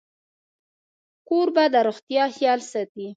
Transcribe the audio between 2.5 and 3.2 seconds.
ساتي.